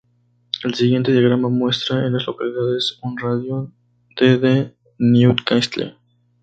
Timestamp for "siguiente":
0.73-1.11